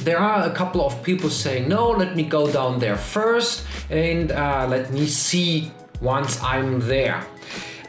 there 0.00 0.18
are 0.18 0.40
a 0.50 0.54
couple 0.60 0.80
of 0.84 1.02
people 1.02 1.30
saying, 1.30 1.68
no, 1.68 1.90
let 1.90 2.16
me 2.16 2.24
go 2.24 2.50
down 2.50 2.80
there 2.80 2.96
first 2.96 3.64
and 3.90 4.32
uh, 4.32 4.66
let 4.68 4.92
me 4.92 5.06
see 5.06 5.70
once 6.00 6.42
I'm 6.42 6.80
there. 6.80 7.24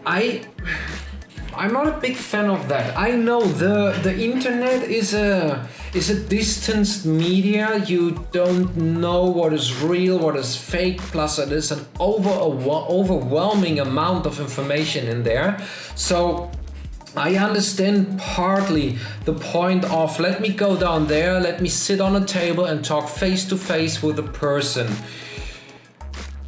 I 0.05 0.45
I'm 1.57 1.71
not 1.71 1.87
a 1.87 1.97
big 1.99 2.15
fan 2.15 2.49
of 2.49 2.67
that. 2.67 2.97
I 2.97 3.11
know 3.11 3.41
the 3.41 3.97
the 4.03 4.13
internet 4.13 4.83
is 4.83 5.13
a 5.13 5.67
is 5.93 6.09
a 6.09 6.19
distanced 6.19 7.05
media. 7.05 7.83
You 7.85 8.25
don't 8.31 8.75
know 8.75 9.25
what 9.25 9.53
is 9.53 9.81
real, 9.81 10.19
what 10.19 10.35
is 10.35 10.57
fake. 10.57 10.99
Plus, 10.99 11.39
it 11.39 11.51
is 11.51 11.71
an 11.71 11.85
over 11.99 12.29
overwhelming 12.29 13.79
amount 13.79 14.25
of 14.25 14.39
information 14.39 15.07
in 15.07 15.23
there. 15.23 15.57
So. 15.95 16.51
I 17.17 17.37
understand 17.37 18.19
partly 18.19 18.97
the 19.23 19.31
point 19.31 19.85
of 19.85 20.19
let 20.19 20.41
me 20.41 20.49
go 20.49 20.75
down 20.75 21.07
there, 21.07 21.39
let 21.39 21.61
me 21.61 21.69
sit 21.69 22.01
on 22.01 22.13
a 22.21 22.25
table 22.25 22.65
and 22.65 22.83
talk 22.83 23.07
face 23.07 23.45
to 23.45 23.55
face 23.55 24.03
with 24.03 24.19
a 24.19 24.23
person. 24.23 24.93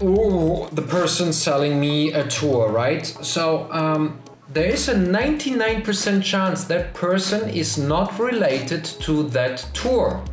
Ooh, 0.03 0.67
the 0.73 0.81
person 0.81 1.31
selling 1.31 1.79
me 1.79 2.11
a 2.11 2.27
tour, 2.27 2.69
right? 2.69 3.05
So, 3.05 3.71
um, 3.71 4.19
there 4.49 4.69
is 4.69 4.87
a 4.87 4.95
99% 4.95 6.23
chance 6.23 6.63
that 6.65 6.93
person 6.93 7.49
is 7.49 7.77
not 7.77 8.17
related 8.17 8.83
to 8.85 9.23
that 9.29 9.57
tour. 9.73 10.23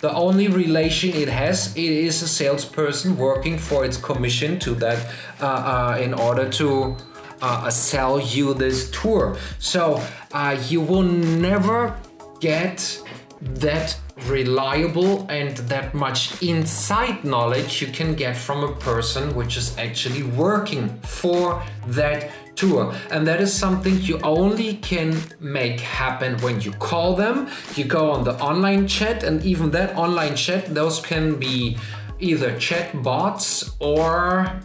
The 0.00 0.12
only 0.12 0.48
relation 0.48 1.10
it 1.10 1.28
has, 1.28 1.76
it 1.76 1.90
is 1.90 2.22
a 2.22 2.28
salesperson 2.28 3.16
working 3.16 3.58
for 3.58 3.84
its 3.84 3.96
commission 3.96 4.58
to 4.60 4.74
that 4.76 5.06
uh, 5.40 5.44
uh, 5.44 5.98
in 6.00 6.14
order 6.14 6.48
to 6.50 6.96
uh, 7.42 7.70
sell 7.70 8.18
you 8.20 8.54
this 8.54 8.90
tour. 8.90 9.36
So 9.58 10.02
uh, 10.32 10.60
you 10.68 10.80
will 10.80 11.02
never 11.02 11.96
get 12.40 13.00
that 13.40 13.96
reliable 14.26 15.26
and 15.30 15.56
that 15.56 15.94
much 15.94 16.42
inside 16.42 17.24
knowledge 17.24 17.80
you 17.80 17.88
can 17.88 18.14
get 18.14 18.36
from 18.36 18.64
a 18.64 18.72
person 18.76 19.34
which 19.34 19.56
is 19.56 19.76
actually 19.78 20.22
working 20.22 20.88
for 21.00 21.62
that 21.86 22.30
tour. 22.60 22.94
And 23.10 23.26
that 23.26 23.40
is 23.40 23.52
something 23.52 24.00
you 24.00 24.18
only 24.22 24.74
can 24.76 25.16
make 25.40 25.80
happen 25.80 26.38
when 26.38 26.60
you 26.60 26.72
call 26.72 27.16
them, 27.16 27.48
you 27.76 27.84
go 27.84 28.10
on 28.10 28.24
the 28.24 28.34
online 28.40 28.86
chat, 28.86 29.22
and 29.22 29.42
even 29.44 29.70
that 29.70 29.96
online 29.96 30.36
chat, 30.36 30.74
those 30.74 31.00
can 31.00 31.38
be 31.38 31.78
either 32.20 32.58
chat 32.58 33.02
bots 33.02 33.74
or 33.80 34.60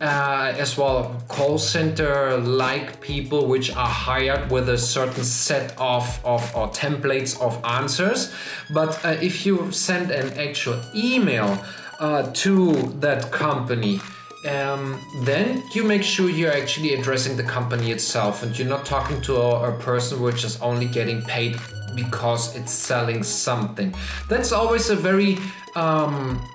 uh, 0.00 0.52
as 0.58 0.76
well 0.76 1.22
call 1.28 1.56
center 1.56 2.36
like 2.38 3.00
people 3.00 3.46
which 3.46 3.70
are 3.70 3.94
hired 4.08 4.50
with 4.50 4.68
a 4.68 4.78
certain 4.78 5.22
set 5.22 5.72
of, 5.78 6.04
of 6.24 6.42
or 6.56 6.68
templates 6.68 7.40
of 7.40 7.62
answers 7.64 8.32
but 8.72 9.02
uh, 9.04 9.10
if 9.22 9.46
you 9.46 9.70
send 9.70 10.10
an 10.10 10.32
actual 10.38 10.80
email 10.94 11.62
uh, 12.00 12.28
to 12.32 12.72
that 12.98 13.30
company 13.30 14.00
um, 14.46 15.00
then 15.22 15.62
you 15.72 15.84
make 15.84 16.02
sure 16.02 16.28
you're 16.28 16.52
actually 16.52 16.94
addressing 16.94 17.36
the 17.36 17.42
company 17.42 17.90
itself 17.90 18.42
and 18.42 18.56
you're 18.58 18.68
not 18.68 18.84
talking 18.84 19.20
to 19.22 19.36
a, 19.36 19.70
a, 19.70 19.78
person 19.78 20.20
which 20.20 20.44
is 20.44 20.60
only 20.60 20.86
getting 20.86 21.22
paid 21.22 21.58
because 21.94 22.54
it's 22.54 22.72
selling 22.72 23.22
something. 23.22 23.94
That's 24.28 24.52
always 24.52 24.90
a 24.90 24.96
very 24.96 25.38
um, 25.76 26.46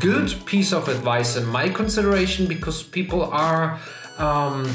good 0.00 0.34
piece 0.46 0.72
of 0.72 0.88
advice 0.88 1.36
in 1.36 1.44
my 1.44 1.68
consideration 1.68 2.46
because 2.46 2.82
people 2.82 3.24
are. 3.24 3.78
Um, 4.18 4.74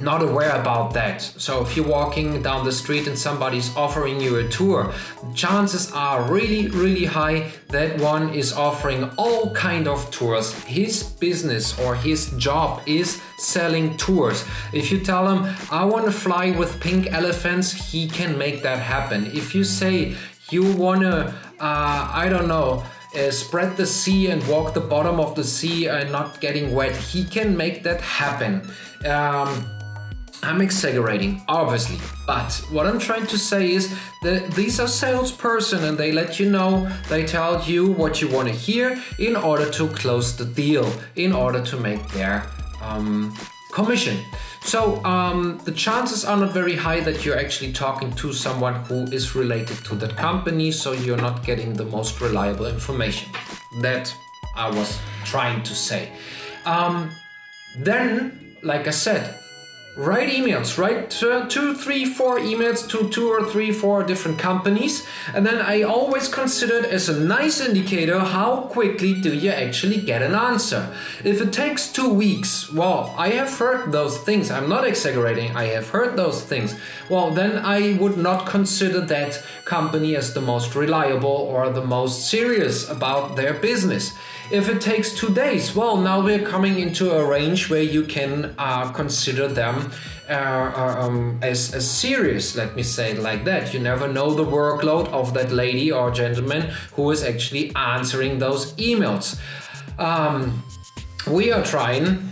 not 0.00 0.22
aware 0.22 0.50
about 0.60 0.92
that. 0.94 1.22
So 1.22 1.62
if 1.62 1.76
you're 1.76 1.86
walking 1.86 2.42
down 2.42 2.64
the 2.64 2.72
street 2.72 3.06
and 3.06 3.18
somebody's 3.18 3.74
offering 3.76 4.20
you 4.20 4.36
a 4.36 4.48
tour, 4.48 4.92
chances 5.34 5.92
are 5.92 6.22
really 6.30 6.68
really 6.68 7.04
high 7.04 7.50
that 7.68 8.00
one 8.00 8.34
is 8.34 8.52
offering 8.52 9.10
all 9.16 9.52
kind 9.54 9.86
of 9.88 10.10
tours. 10.10 10.52
His 10.64 11.02
business 11.02 11.78
or 11.80 11.94
his 11.94 12.30
job 12.32 12.82
is 12.86 13.20
selling 13.38 13.96
tours. 13.96 14.44
If 14.72 14.90
you 14.90 14.98
tell 15.00 15.28
him 15.28 15.54
I 15.70 15.84
want 15.84 16.06
to 16.06 16.12
fly 16.12 16.50
with 16.50 16.80
pink 16.80 17.12
elephants, 17.12 17.72
he 17.72 18.08
can 18.08 18.36
make 18.36 18.62
that 18.62 18.78
happen. 18.78 19.26
If 19.26 19.54
you 19.54 19.64
say 19.64 20.16
you 20.50 20.72
want 20.72 21.02
to 21.02 21.34
uh, 21.60 22.10
I 22.12 22.28
don't 22.28 22.48
know 22.48 22.84
uh, 23.14 23.30
spread 23.30 23.76
the 23.76 23.86
sea 23.86 24.30
and 24.30 24.46
walk 24.48 24.74
the 24.74 24.80
bottom 24.80 25.20
of 25.20 25.34
the 25.34 25.44
sea 25.44 25.86
and 25.88 26.10
not 26.10 26.40
getting 26.40 26.74
wet. 26.74 26.96
He 26.96 27.24
can 27.24 27.56
make 27.56 27.82
that 27.84 28.00
happen. 28.00 28.68
Um, 29.06 29.73
I'm 30.44 30.60
exaggerating, 30.60 31.42
obviously, 31.48 31.98
but 32.26 32.52
what 32.70 32.86
I'm 32.86 32.98
trying 32.98 33.26
to 33.28 33.38
say 33.38 33.72
is 33.72 33.94
that 34.22 34.52
these 34.52 34.78
are 34.78 34.86
salesperson 34.88 35.84
and 35.84 35.96
they 35.96 36.12
let 36.12 36.38
you 36.38 36.50
know, 36.50 36.88
they 37.08 37.24
tell 37.24 37.62
you 37.64 37.92
what 37.92 38.20
you 38.20 38.28
want 38.28 38.48
to 38.48 38.54
hear 38.54 39.02
in 39.18 39.36
order 39.36 39.70
to 39.70 39.88
close 39.88 40.36
the 40.36 40.44
deal, 40.44 40.90
in 41.16 41.32
order 41.32 41.62
to 41.64 41.76
make 41.78 42.06
their 42.08 42.46
um, 42.82 43.34
commission. 43.72 44.18
So 44.62 45.04
um, 45.04 45.60
the 45.64 45.72
chances 45.72 46.24
are 46.24 46.36
not 46.36 46.52
very 46.52 46.76
high 46.76 47.00
that 47.00 47.24
you're 47.24 47.38
actually 47.38 47.72
talking 47.72 48.12
to 48.12 48.32
someone 48.32 48.74
who 48.84 49.04
is 49.12 49.34
related 49.34 49.78
to 49.84 49.94
that 49.96 50.16
company, 50.16 50.72
so 50.72 50.92
you're 50.92 51.16
not 51.16 51.44
getting 51.44 51.74
the 51.74 51.84
most 51.84 52.20
reliable 52.20 52.66
information. 52.66 53.30
That 53.82 54.14
I 54.56 54.70
was 54.70 54.98
trying 55.24 55.62
to 55.64 55.74
say. 55.74 56.12
Um, 56.64 57.10
then, 57.78 58.56
like 58.62 58.86
I 58.86 58.90
said, 58.90 59.38
write 59.96 60.28
emails 60.28 60.76
write 60.76 61.08
two 61.08 61.74
three 61.74 62.04
four 62.04 62.40
emails 62.40 62.88
to 62.88 63.08
two 63.10 63.28
or 63.28 63.44
three 63.44 63.70
four 63.70 64.02
different 64.02 64.38
companies. 64.38 65.06
And 65.32 65.46
then 65.46 65.60
i 65.62 65.82
always 65.82 66.26
consider 66.26 66.78
it 66.78 66.86
as 66.86 67.08
a 67.08 67.20
nice 67.20 67.60
indicator 67.60 68.18
how 68.18 68.62
quickly 68.62 69.14
do 69.20 69.32
you 69.32 69.50
actually 69.50 70.00
get 70.00 70.20
an 70.20 70.34
answer? 70.34 70.92
If 71.22 71.40
it 71.40 71.52
takes 71.52 71.92
two 71.92 72.12
weeks 72.12 72.72
well 72.72 73.14
i 73.16 73.28
have 73.30 73.56
heard 73.56 73.92
those 73.92 74.18
things. 74.18 74.50
I'm 74.50 74.68
not 74.68 74.84
exaggerating. 74.84 75.54
I 75.54 75.66
have 75.66 75.90
heard 75.90 76.16
those 76.16 76.42
things. 76.42 76.74
Well 77.08 77.30
then 77.30 77.58
i 77.64 77.92
would 78.00 78.16
not 78.16 78.46
consider 78.46 79.00
that 79.02 79.42
company 79.64 80.16
as 80.16 80.34
the 80.34 80.40
most 80.40 80.74
reliable 80.74 81.30
or 81.30 81.70
the 81.70 81.84
most 81.84 82.28
serious 82.28 82.88
about 82.88 83.36
their 83.36 83.54
business 83.54 84.12
if 84.50 84.68
it 84.68 84.80
takes 84.80 85.14
two 85.14 85.32
days, 85.32 85.74
well, 85.74 85.96
now 85.96 86.20
we're 86.22 86.44
coming 86.44 86.78
into 86.78 87.10
a 87.12 87.24
range 87.24 87.70
where 87.70 87.82
you 87.82 88.04
can 88.04 88.54
uh, 88.58 88.90
consider 88.92 89.48
them 89.48 89.90
uh, 90.28 90.32
uh, 90.32 90.96
um, 91.00 91.38
as, 91.42 91.74
as 91.74 91.90
serious, 91.90 92.54
let 92.54 92.76
me 92.76 92.82
say 92.82 93.12
it 93.12 93.18
like 93.18 93.44
that. 93.44 93.72
You 93.72 93.80
never 93.80 94.06
know 94.06 94.34
the 94.34 94.44
workload 94.44 95.08
of 95.08 95.34
that 95.34 95.50
lady 95.50 95.90
or 95.90 96.10
gentleman 96.10 96.72
who 96.92 97.10
is 97.10 97.22
actually 97.22 97.74
answering 97.74 98.38
those 98.38 98.74
emails. 98.74 99.38
Um, 99.98 100.62
we 101.26 101.52
are 101.52 101.64
trying, 101.64 102.28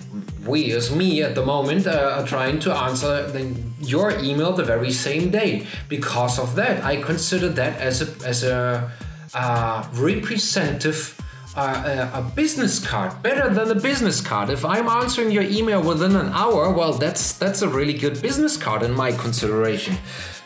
we 0.47 0.73
as 0.73 0.95
me 0.95 1.23
at 1.23 1.35
the 1.35 1.45
moment, 1.45 1.87
uh, 1.87 2.19
are 2.19 2.27
trying 2.27 2.59
to 2.61 2.73
answer 2.73 3.27
the, 3.31 3.55
your 3.81 4.11
email 4.19 4.53
the 4.53 4.65
very 4.65 4.93
same 4.93 5.31
day. 5.31 5.67
Because 5.89 6.39
of 6.39 6.55
that, 6.57 6.85
I 6.85 6.97
consider 6.97 7.49
that 7.51 7.81
as 7.81 8.03
a, 8.03 8.27
as 8.27 8.45
a 8.45 8.91
uh, 9.35 9.89
representative 9.95 11.19
uh, 11.55 12.11
a 12.15 12.23
business 12.35 12.85
card 12.85 13.23
better 13.23 13.53
than 13.53 13.71
a 13.71 13.81
business 13.81 14.21
card. 14.21 14.49
If 14.49 14.65
i'm 14.65 14.89
answering 14.89 15.31
your 15.31 15.43
email 15.43 15.83
within 15.83 16.17
an 16.17 16.31
hour 16.33 16.73
well 16.73 16.95
that's 16.95 17.35
that's 17.35 17.63
a 17.63 17.69
really 17.69 17.93
good 17.93 18.23
business 18.23 18.57
card 18.57 18.83
in 18.83 18.93
my 18.93 19.13
consideration. 19.13 19.97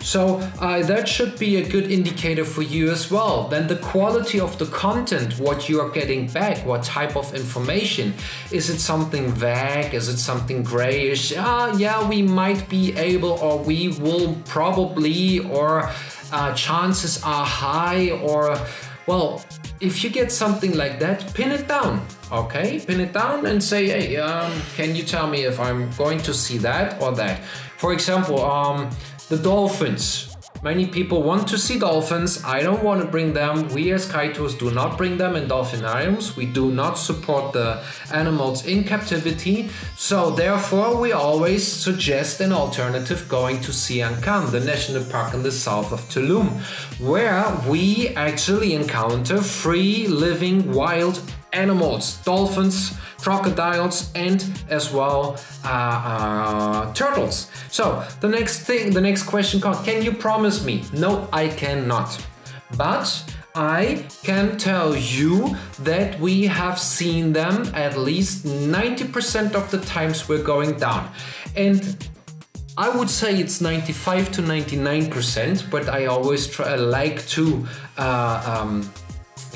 So 0.00 0.38
uh, 0.60 0.82
that 0.82 1.08
should 1.08 1.38
be 1.38 1.56
a 1.56 1.68
good 1.68 1.90
indicator 1.90 2.44
for 2.44 2.62
you 2.62 2.90
as 2.90 3.10
well. 3.10 3.48
Then 3.48 3.66
the 3.66 3.76
quality 3.76 4.38
of 4.38 4.56
the 4.58 4.66
content 4.66 5.38
what 5.38 5.68
you 5.68 5.80
are 5.80 5.90
getting 5.90 6.26
back 6.28 6.66
what 6.66 6.82
type 6.82 7.16
of 7.16 7.34
information. 7.34 8.12
Is 8.50 8.68
it 8.68 8.78
something 8.78 9.30
vague? 9.30 9.94
Is 9.94 10.08
it 10.08 10.18
something 10.18 10.64
grayish? 10.64 11.32
Ah 11.36 11.76
yeah 11.76 12.08
we 12.08 12.22
might 12.22 12.68
be 12.68 12.96
able 12.96 13.32
or 13.32 13.58
we 13.58 13.88
will 14.00 14.34
probably 14.44 15.38
or 15.38 15.90
uh, 16.32 16.52
chances 16.54 17.22
are 17.22 17.46
high 17.46 18.10
or 18.10 18.58
well 19.06 19.44
if 19.80 20.02
you 20.02 20.10
get 20.10 20.32
something 20.32 20.76
like 20.76 20.98
that, 21.00 21.32
pin 21.34 21.50
it 21.50 21.68
down. 21.68 22.06
Okay, 22.32 22.80
pin 22.80 23.00
it 23.00 23.12
down 23.12 23.46
and 23.46 23.62
say, 23.62 23.86
hey, 23.86 24.16
um, 24.16 24.50
can 24.75 24.96
you 24.96 25.02
tell 25.02 25.28
me 25.28 25.44
if 25.44 25.60
I'm 25.60 25.90
going 25.92 26.18
to 26.20 26.34
see 26.34 26.58
that 26.58 27.00
or 27.00 27.12
that? 27.12 27.40
For 27.76 27.92
example, 27.92 28.44
um, 28.44 28.90
the 29.28 29.36
dolphins. 29.36 30.25
Many 30.66 30.88
people 30.88 31.23
want 31.23 31.46
to 31.46 31.58
see 31.58 31.78
dolphins. 31.78 32.42
I 32.42 32.61
don't 32.61 32.82
want 32.82 33.00
to 33.00 33.06
bring 33.06 33.32
them. 33.32 33.68
We 33.68 33.92
as 33.92 34.08
Tours 34.08 34.56
do 34.56 34.73
not 34.73 34.99
bring 34.99 35.16
them 35.16 35.37
in 35.37 35.46
dolphinariums. 35.46 36.35
We 36.35 36.44
do 36.44 36.73
not 36.73 36.94
support 36.99 37.52
the 37.52 37.85
animals 38.12 38.66
in 38.66 38.82
captivity. 38.82 39.70
So 39.94 40.32
therefore, 40.32 41.00
we 41.00 41.12
always 41.12 41.64
suggest 41.64 42.40
an 42.40 42.52
alternative 42.52 43.28
going 43.28 43.61
to 43.61 43.73
Sian 43.73 44.20
Ka'an, 44.20 44.50
the 44.50 44.58
national 44.58 45.04
park 45.04 45.35
in 45.35 45.44
the 45.44 45.52
south 45.52 45.92
of 45.92 46.00
Tulum, 46.08 46.49
where 46.99 47.44
we 47.68 48.08
actually 48.16 48.75
encounter 48.75 49.40
free 49.40 50.08
living 50.08 50.73
wild 50.73 51.23
animals, 51.56 52.19
dolphins, 52.25 52.92
crocodiles, 53.19 54.12
and 54.14 54.45
as 54.69 54.92
well 54.92 55.36
uh, 55.64 55.69
uh, 55.69 56.92
turtles. 56.92 57.50
So 57.71 58.04
the 58.21 58.28
next 58.28 58.60
thing, 58.60 58.92
the 58.92 59.00
next 59.00 59.25
question 59.25 59.60
comes: 59.60 59.80
Can 59.80 60.02
you 60.02 60.12
promise 60.12 60.64
me? 60.64 60.84
No, 60.92 61.28
I 61.32 61.49
cannot. 61.49 62.25
But 62.76 63.06
I 63.56 64.04
can 64.23 64.58
tell 64.58 64.95
you 64.95 65.56
that 65.80 66.21
we 66.21 66.47
have 66.47 66.78
seen 66.78 67.32
them 67.32 67.71
at 67.75 67.97
least 67.97 68.45
90% 68.45 69.54
of 69.54 69.71
the 69.71 69.78
times 69.78 70.28
we're 70.28 70.42
going 70.42 70.76
down. 70.78 71.10
And 71.56 71.97
I 72.76 72.95
would 72.95 73.08
say 73.08 73.38
it's 73.38 73.62
95 73.62 74.32
to 74.32 74.42
99%, 74.42 75.71
but 75.71 75.88
I 75.88 76.04
always 76.04 76.47
try 76.47 76.75
like 76.75 77.26
to 77.28 77.66
uh, 77.97 78.60
um, 78.60 78.90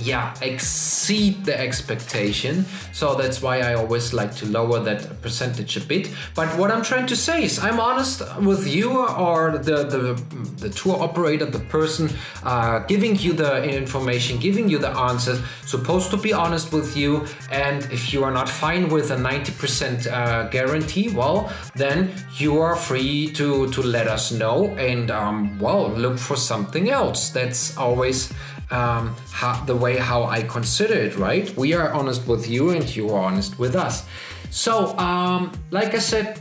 yeah 0.03 0.35
exceed 0.43 1.45
the 1.45 1.59
expectation. 1.59 2.65
So 2.93 3.15
that's 3.15 3.43
why 3.43 3.61
i 3.61 3.75
always 3.75 4.13
like 4.13 4.35
to 4.37 4.47
lower 4.47 4.81
that 4.81 5.21
percentage 5.23 5.77
a 5.77 5.81
bit. 5.81 6.11
But 6.35 6.49
what 6.59 6.71
i'm 6.71 6.83
trying 6.83 7.07
to 7.07 7.17
say 7.17 7.45
is 7.45 7.59
i'm 7.59 7.81
honest 7.81 8.23
with 8.41 8.67
you 8.67 8.99
or 9.07 9.59
the 9.59 9.85
the, 9.85 10.23
the 10.59 10.71
tour 10.71 11.01
operator 11.01 11.47
the 11.47 11.65
person 11.77 12.11
uh, 12.43 12.81
giving 12.81 13.17
you 13.17 13.33
the 13.33 13.65
information 13.65 14.39
giving 14.39 14.69
you 14.69 14.79
the 14.79 14.91
answers 14.91 15.41
supposed 15.67 16.11
to 16.11 16.17
be 16.17 16.33
honest 16.33 16.73
with 16.73 16.97
you. 16.97 17.27
And 17.51 17.85
if 17.93 18.13
you 18.13 18.25
are 18.25 18.31
not 18.31 18.49
fine 18.49 18.89
with 18.89 19.11
a 19.11 19.17
90% 19.17 20.07
uh, 20.07 20.49
guarantee 20.49 21.09
well 21.15 21.53
then 21.75 22.13
you 22.37 22.59
are 22.59 22.77
free 22.77 23.33
to 23.33 23.71
to 23.71 23.83
let 23.83 24.07
us 24.07 24.33
know. 24.33 24.69
And 24.77 25.11
um, 25.11 25.59
well 25.59 25.91
look 25.91 26.19
for 26.19 26.37
something 26.37 26.91
else. 26.91 27.31
That's 27.31 27.77
always 27.77 28.33
um, 28.71 29.15
how, 29.31 29.65
the 29.65 29.77
way 29.77 29.97
how 29.97 30.25
I 30.25 30.43
consider 30.43 30.95
it, 30.95 31.17
right? 31.17 31.55
We 31.57 31.75
are 31.75 31.93
honest 31.93 32.27
with 32.27 32.49
you 32.49 32.71
and 32.71 32.97
you 32.97 33.11
are 33.11 33.21
honest 33.21 33.59
with 33.59 33.75
us. 33.75 34.07
So, 34.51 34.97
um, 34.99 35.53
like 35.71 35.95
I 35.95 35.99
said, 35.99 36.41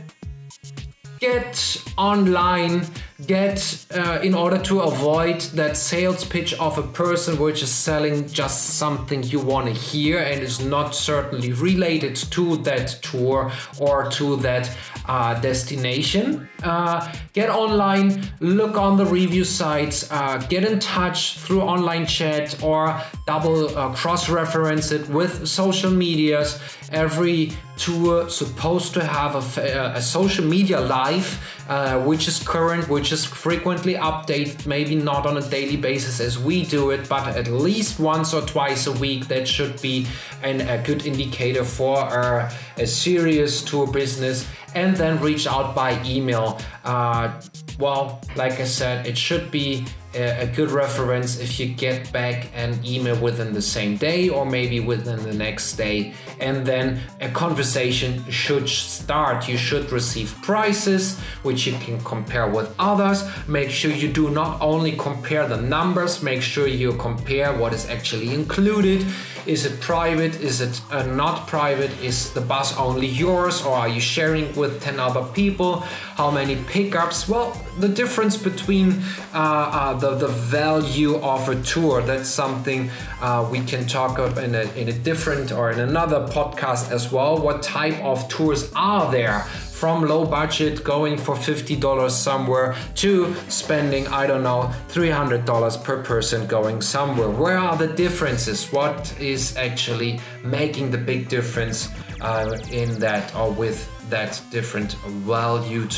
get 1.18 1.82
online 1.96 2.86
get 3.26 3.86
uh, 3.94 4.20
in 4.22 4.34
order 4.34 4.58
to 4.58 4.80
avoid 4.80 5.40
that 5.54 5.76
sales 5.76 6.24
pitch 6.24 6.54
of 6.54 6.78
a 6.78 6.82
person 6.82 7.38
which 7.38 7.62
is 7.62 7.70
selling 7.70 8.28
just 8.28 8.76
something 8.76 9.22
you 9.24 9.40
want 9.40 9.66
to 9.66 9.72
hear 9.72 10.18
and 10.18 10.42
is 10.42 10.60
not 10.60 10.94
certainly 10.94 11.52
related 11.52 12.16
to 12.16 12.56
that 12.58 12.88
tour 13.02 13.50
or 13.78 14.10
to 14.10 14.36
that 14.36 14.70
uh, 15.06 15.38
destination 15.40 16.48
uh, 16.62 17.12
get 17.32 17.50
online 17.50 18.22
look 18.40 18.76
on 18.76 18.96
the 18.96 19.06
review 19.06 19.44
sites 19.44 20.10
uh, 20.12 20.38
get 20.48 20.64
in 20.64 20.78
touch 20.78 21.38
through 21.38 21.62
online 21.62 22.06
chat 22.06 22.62
or 22.62 23.00
double 23.26 23.76
uh, 23.76 23.92
cross 23.94 24.28
reference 24.28 24.92
it 24.92 25.08
with 25.08 25.46
social 25.46 25.90
medias 25.90 26.60
every 26.92 27.50
tour 27.80 28.28
supposed 28.28 28.92
to 28.94 29.02
have 29.02 29.34
a, 29.56 29.92
a 29.96 30.02
social 30.02 30.44
media 30.44 30.80
live, 30.80 31.40
uh, 31.68 31.98
which 32.02 32.28
is 32.28 32.38
current, 32.42 32.88
which 32.88 33.10
is 33.10 33.24
frequently 33.24 33.94
updated, 33.94 34.66
maybe 34.66 34.94
not 34.94 35.26
on 35.26 35.38
a 35.38 35.48
daily 35.48 35.76
basis 35.76 36.20
as 36.20 36.38
we 36.38 36.64
do 36.64 36.90
it, 36.90 37.08
but 37.08 37.26
at 37.36 37.48
least 37.48 37.98
once 37.98 38.34
or 38.34 38.42
twice 38.42 38.86
a 38.86 38.92
week. 38.92 39.28
That 39.28 39.48
should 39.48 39.80
be 39.80 40.06
an, 40.42 40.60
a 40.60 40.78
good 40.82 41.06
indicator 41.06 41.64
for 41.64 41.96
a, 41.98 42.52
a 42.76 42.86
serious 42.86 43.62
tour 43.62 43.86
business. 43.86 44.46
And 44.74 44.96
then 44.96 45.20
reach 45.20 45.46
out 45.46 45.74
by 45.74 46.00
email. 46.04 46.60
Uh, 46.84 47.40
well, 47.78 48.20
like 48.36 48.60
I 48.60 48.64
said, 48.64 49.06
it 49.06 49.16
should 49.16 49.50
be 49.50 49.84
a, 50.14 50.46
good 50.46 50.70
reference 50.70 51.38
if 51.38 51.60
you 51.60 51.66
get 51.66 52.12
back 52.12 52.48
an 52.54 52.78
email 52.84 53.18
within 53.20 53.52
the 53.52 53.62
same 53.62 53.96
day 53.96 54.28
or 54.28 54.44
maybe 54.44 54.80
within 54.80 55.22
the 55.22 55.32
next 55.32 55.76
day. 55.76 56.12
And 56.40 56.66
then 56.66 57.00
a 57.20 57.28
conversation 57.28 58.28
should 58.30 58.68
start. 58.68 59.48
You 59.48 59.56
should 59.56 59.92
receive 59.92 60.34
prices 60.42 61.18
which 61.42 61.66
you 61.66 61.74
can 61.78 62.00
compare 62.00 62.48
with 62.48 62.74
others. 62.78 63.24
Make 63.48 63.70
sure 63.70 63.90
you 63.90 64.12
do 64.12 64.30
not 64.30 64.60
only 64.60 64.92
compare 64.96 65.46
the 65.46 65.60
numbers 65.60 66.22
make 66.22 66.42
sure 66.42 66.66
you 66.66 66.92
compare 66.94 67.52
what 67.56 67.72
is 67.72 67.88
actually 67.88 68.34
included 68.34 69.06
is 69.46 69.64
it 69.64 69.80
private 69.80 70.34
is 70.40 70.60
it 70.60 70.80
uh, 70.90 71.02
not 71.04 71.46
private 71.46 71.90
is 72.02 72.32
the 72.32 72.40
bus 72.40 72.76
only 72.76 73.06
yours 73.06 73.62
or 73.62 73.74
are 73.74 73.88
you 73.88 74.00
sharing 74.00 74.54
with 74.56 74.82
10 74.82 75.00
other 75.00 75.24
people 75.32 75.80
how 76.16 76.30
many 76.30 76.56
pickups 76.64 77.28
well 77.28 77.56
the 77.78 77.88
difference 77.88 78.36
between 78.36 79.02
uh, 79.32 79.38
uh, 79.38 79.94
the, 79.94 80.14
the 80.16 80.28
value 80.28 81.16
of 81.16 81.48
a 81.48 81.60
tour. 81.62 82.02
That's 82.02 82.28
something 82.28 82.90
uh, 83.20 83.48
we 83.50 83.60
can 83.60 83.86
talk 83.86 84.18
about 84.18 84.42
in 84.42 84.54
a, 84.54 84.62
in 84.74 84.88
a 84.88 84.92
different 84.92 85.52
or 85.52 85.70
in 85.70 85.80
another 85.80 86.26
podcast 86.28 86.90
as 86.90 87.10
well. 87.10 87.40
What 87.40 87.62
type 87.62 87.98
of 88.02 88.28
tours 88.28 88.70
are 88.74 89.10
there 89.10 89.46
from 89.80 90.06
low 90.06 90.26
budget 90.26 90.84
going 90.84 91.16
for 91.16 91.34
$50 91.34 92.10
somewhere 92.10 92.76
to 92.96 93.34
spending, 93.48 94.06
I 94.08 94.26
don't 94.26 94.42
know, 94.42 94.70
$300 94.88 95.82
per 95.82 96.02
person 96.02 96.46
going 96.46 96.82
somewhere. 96.82 97.30
Where 97.30 97.56
are 97.56 97.78
the 97.78 97.86
differences? 97.86 98.70
What 98.70 99.18
is 99.18 99.56
actually 99.56 100.20
making 100.44 100.90
the 100.90 100.98
big 100.98 101.30
difference 101.30 101.88
uh, 102.20 102.58
in 102.70 102.98
that 102.98 103.34
or 103.34 103.50
with 103.52 103.88
that 104.10 104.42
different 104.50 104.92
valued 105.24 105.96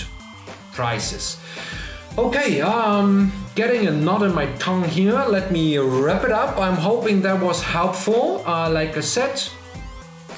prices? 0.72 1.38
Okay, 2.16 2.60
um, 2.60 3.32
getting 3.56 3.88
a 3.88 3.90
knot 3.90 4.22
in 4.22 4.32
my 4.32 4.46
tongue 4.58 4.84
here. 4.84 5.24
Let 5.28 5.50
me 5.50 5.76
wrap 5.78 6.22
it 6.22 6.30
up. 6.30 6.56
I'm 6.56 6.76
hoping 6.76 7.22
that 7.22 7.42
was 7.42 7.60
helpful. 7.60 8.44
Uh, 8.46 8.70
like 8.70 8.96
I 8.96 9.00
said, 9.00 9.42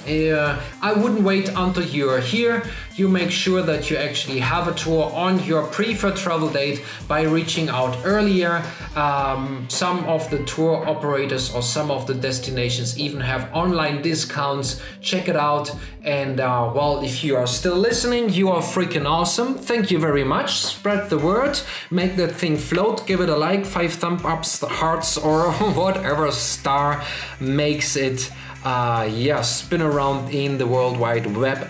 uh, 0.08 0.60
I 0.82 0.92
wouldn't 0.92 1.22
wait 1.22 1.48
until 1.48 1.84
you're 1.84 2.20
here. 2.20 2.64
You 2.96 3.08
make 3.08 3.30
sure 3.30 3.62
that 3.62 3.90
you 3.90 3.96
actually 3.96 4.38
have 4.38 4.68
a 4.68 4.74
tour 4.74 5.10
on 5.12 5.42
your 5.44 5.66
preferred 5.66 6.16
travel 6.16 6.48
date 6.48 6.84
by 7.08 7.22
reaching 7.22 7.68
out 7.68 7.96
earlier. 8.04 8.62
Um, 8.94 9.66
some 9.68 10.04
of 10.04 10.30
the 10.30 10.44
tour 10.44 10.86
operators 10.86 11.52
or 11.52 11.62
some 11.62 11.90
of 11.90 12.06
the 12.06 12.14
destinations 12.14 12.98
even 12.98 13.20
have 13.20 13.52
online 13.52 14.02
discounts. 14.02 14.80
Check 15.00 15.28
it 15.28 15.36
out. 15.36 15.74
And 16.04 16.38
uh, 16.38 16.70
well, 16.74 17.02
if 17.02 17.24
you 17.24 17.36
are 17.36 17.46
still 17.46 17.76
listening, 17.76 18.28
you 18.28 18.50
are 18.50 18.60
freaking 18.60 19.06
awesome. 19.06 19.54
Thank 19.54 19.90
you 19.90 19.98
very 19.98 20.22
much. 20.24 20.58
Spread 20.58 21.08
the 21.08 21.18
word, 21.18 21.58
make 21.90 22.16
that 22.16 22.32
thing 22.32 22.58
float, 22.58 23.06
give 23.06 23.20
it 23.20 23.28
a 23.30 23.36
like, 23.36 23.64
five 23.64 23.94
thumb 23.94 24.24
ups, 24.24 24.60
hearts, 24.60 25.16
or 25.16 25.50
whatever 25.72 26.30
star 26.30 27.02
makes 27.40 27.96
it 27.96 28.30
uh, 28.64 29.08
yeah, 29.10 29.42
spin 29.42 29.82
around 29.82 30.30
in 30.30 30.58
the 30.58 30.66
World 30.66 30.96
Wide 30.96 31.36
Web. 31.36 31.68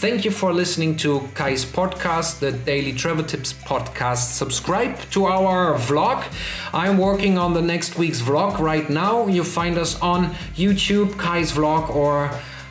Thank 0.00 0.24
you 0.24 0.30
for 0.30 0.52
listening 0.52 0.96
to 0.96 1.28
Kay's 1.34 1.64
podcast, 1.64 2.40
the 2.40 2.52
Daily 2.52 2.92
Travel 2.92 3.24
Tips 3.24 3.52
podcast. 3.52 4.32
Subscribe 4.32 4.98
to 5.10 5.26
our 5.26 5.74
vlog. 5.74 6.24
I'm 6.72 6.98
working 6.98 7.38
on 7.38 7.54
the 7.54 7.62
next 7.62 7.98
week's 7.98 8.20
vlog 8.20 8.58
right 8.58 8.88
now. 8.88 9.26
You 9.26 9.44
find 9.44 9.78
us 9.78 10.00
on 10.00 10.34
YouTube, 10.56 11.18
Kay's 11.18 11.52
vlog, 11.52 11.94
or 11.94 12.30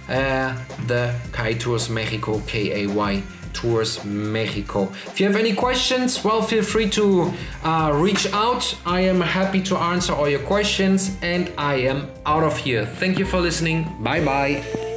uh, 0.10 0.58
the 0.88 1.15
Kay 1.32 1.54
Tours 1.54 1.89
Mexico, 1.89 2.41
K 2.47 2.84
A 2.84 2.88
Y 2.88 3.24
Tours 3.62 4.04
Mexico. 4.04 4.91
If 5.08 5.19
you 5.19 5.28
have 5.28 5.36
any 5.36 5.54
questions, 5.54 6.24
well, 6.24 6.41
feel 6.41 6.63
free 6.63 6.89
to 6.91 7.32
uh, 7.63 7.91
reach 7.93 8.26
out. 8.34 8.76
I 8.86 9.02
am 9.02 9.21
happy 9.21 9.62
to 9.63 9.78
answer 9.78 10.13
all 10.13 10.28
your 10.28 10.41
questions 10.41 11.15
and 11.21 11.52
I 11.58 11.76
am 11.76 12.10
out 12.26 12.43
of 12.43 12.58
here. 12.58 12.86
Thank 12.86 13.19
you 13.19 13.26
for 13.26 13.39
listening. 13.39 13.88
Bye 14.00 14.26
bye. 14.26 14.90